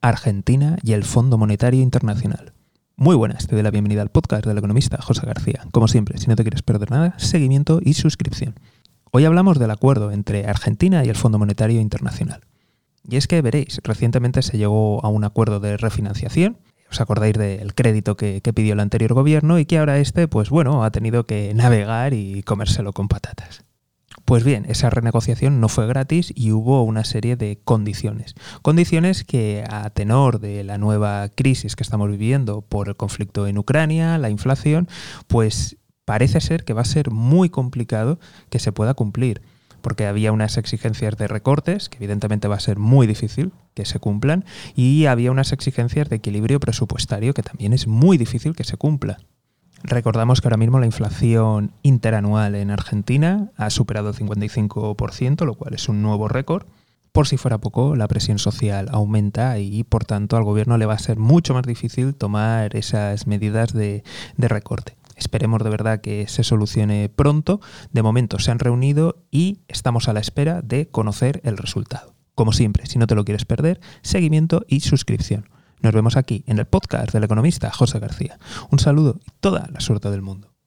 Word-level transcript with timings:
Argentina 0.00 0.78
y 0.82 0.92
el 0.92 1.04
Fondo 1.04 1.38
Monetario 1.38 1.82
Internacional. 1.82 2.52
Muy 2.96 3.16
buenas, 3.16 3.46
te 3.46 3.54
doy 3.56 3.64
la 3.64 3.70
bienvenida 3.70 4.02
al 4.02 4.10
podcast 4.10 4.46
del 4.46 4.58
economista 4.58 4.98
José 5.02 5.26
García. 5.26 5.66
Como 5.72 5.88
siempre, 5.88 6.18
si 6.18 6.28
no 6.28 6.36
te 6.36 6.44
quieres 6.44 6.62
perder 6.62 6.90
nada, 6.90 7.14
seguimiento 7.18 7.80
y 7.82 7.94
suscripción. 7.94 8.54
Hoy 9.10 9.24
hablamos 9.24 9.58
del 9.58 9.72
acuerdo 9.72 10.12
entre 10.12 10.46
Argentina 10.46 11.04
y 11.04 11.08
el 11.08 11.16
Fondo 11.16 11.38
Monetario 11.38 11.80
Internacional. 11.80 12.42
Y 13.08 13.16
es 13.16 13.26
que 13.26 13.42
veréis, 13.42 13.80
recientemente 13.82 14.42
se 14.42 14.58
llegó 14.58 15.04
a 15.04 15.08
un 15.08 15.24
acuerdo 15.24 15.58
de 15.58 15.76
refinanciación. 15.76 16.58
Os 16.90 17.00
acordáis 17.00 17.36
del 17.36 17.74
crédito 17.74 18.16
que, 18.16 18.40
que 18.40 18.52
pidió 18.52 18.74
el 18.74 18.80
anterior 18.80 19.14
gobierno 19.14 19.58
y 19.58 19.66
que 19.66 19.78
ahora 19.78 19.98
este, 19.98 20.28
pues 20.28 20.48
bueno, 20.48 20.84
ha 20.84 20.90
tenido 20.90 21.26
que 21.26 21.52
navegar 21.54 22.14
y 22.14 22.42
comérselo 22.44 22.92
con 22.92 23.08
patatas. 23.08 23.64
Pues 24.28 24.44
bien, 24.44 24.66
esa 24.68 24.90
renegociación 24.90 25.58
no 25.58 25.70
fue 25.70 25.86
gratis 25.86 26.34
y 26.36 26.52
hubo 26.52 26.82
una 26.82 27.04
serie 27.04 27.36
de 27.36 27.58
condiciones. 27.64 28.34
Condiciones 28.60 29.24
que 29.24 29.64
a 29.66 29.88
tenor 29.88 30.38
de 30.38 30.64
la 30.64 30.76
nueva 30.76 31.30
crisis 31.30 31.76
que 31.76 31.82
estamos 31.82 32.10
viviendo 32.10 32.60
por 32.60 32.88
el 32.88 32.96
conflicto 32.96 33.46
en 33.46 33.56
Ucrania, 33.56 34.18
la 34.18 34.28
inflación, 34.28 34.86
pues 35.28 35.78
parece 36.04 36.42
ser 36.42 36.64
que 36.64 36.74
va 36.74 36.82
a 36.82 36.84
ser 36.84 37.10
muy 37.10 37.48
complicado 37.48 38.20
que 38.50 38.58
se 38.58 38.70
pueda 38.70 38.92
cumplir 38.92 39.40
porque 39.80 40.04
había 40.04 40.30
unas 40.30 40.58
exigencias 40.58 41.16
de 41.16 41.26
recortes, 41.26 41.88
que 41.88 41.96
evidentemente 41.96 42.48
va 42.48 42.56
a 42.56 42.60
ser 42.60 42.78
muy 42.78 43.06
difícil 43.06 43.52
que 43.72 43.86
se 43.86 43.98
cumplan, 43.98 44.44
y 44.74 45.06
había 45.06 45.30
unas 45.30 45.52
exigencias 45.52 46.10
de 46.10 46.16
equilibrio 46.16 46.60
presupuestario 46.60 47.32
que 47.32 47.42
también 47.44 47.72
es 47.72 47.86
muy 47.86 48.18
difícil 48.18 48.54
que 48.54 48.64
se 48.64 48.76
cumpla. 48.76 49.20
Recordamos 49.88 50.42
que 50.42 50.48
ahora 50.48 50.58
mismo 50.58 50.78
la 50.80 50.84
inflación 50.84 51.72
interanual 51.82 52.54
en 52.56 52.70
Argentina 52.70 53.52
ha 53.56 53.70
superado 53.70 54.10
el 54.10 54.14
55%, 54.14 55.46
lo 55.46 55.54
cual 55.54 55.72
es 55.72 55.88
un 55.88 56.02
nuevo 56.02 56.28
récord. 56.28 56.66
Por 57.10 57.26
si 57.26 57.38
fuera 57.38 57.56
poco, 57.56 57.96
la 57.96 58.06
presión 58.06 58.38
social 58.38 58.88
aumenta 58.92 59.58
y 59.58 59.84
por 59.84 60.04
tanto 60.04 60.36
al 60.36 60.44
gobierno 60.44 60.76
le 60.76 60.84
va 60.84 60.92
a 60.92 60.98
ser 60.98 61.18
mucho 61.18 61.54
más 61.54 61.62
difícil 61.62 62.14
tomar 62.14 62.76
esas 62.76 63.26
medidas 63.26 63.72
de, 63.72 64.04
recorte. 64.36 64.98
Esperemos 65.16 65.64
de 65.64 65.70
verdad 65.70 66.02
que 66.02 66.28
se 66.28 66.44
solucione 66.44 67.08
pronto. 67.08 67.62
De 67.90 68.02
momento 68.02 68.38
se 68.40 68.50
han 68.50 68.58
reunido 68.58 69.24
y 69.30 69.60
estamos 69.68 70.06
a 70.08 70.12
la 70.12 70.20
espera 70.20 70.60
de 70.60 70.90
conocer 70.90 71.40
el 71.44 71.56
resultado. 71.56 72.14
Como 72.34 72.52
siempre, 72.52 72.84
si 72.84 72.98
no 72.98 73.06
te 73.06 73.14
lo 73.14 73.24
quieres 73.24 73.46
perder, 73.46 73.80
seguimiento 74.02 74.66
y 74.68 74.80
suscripción. 74.80 75.48
Nos 75.80 75.92
vemos 75.92 76.16
aquí 76.16 76.44
en 76.46 76.58
el 76.58 76.66
podcast 76.66 77.12
del 77.12 77.24
economista 77.24 77.70
José 77.70 77.98
García. 77.98 78.38
Un 78.70 78.78
saludo 78.78 79.20
y 79.26 79.30
toda 79.40 79.68
la 79.72 79.80
suerte 79.80 80.10
del 80.10 80.22
mundo. 80.22 80.57